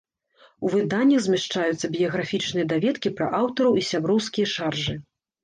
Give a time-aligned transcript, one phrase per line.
[0.69, 4.99] У выданнях змяшчаюцца біяграфічныя даведкі пра аўтараў і сяброўскія шаржы.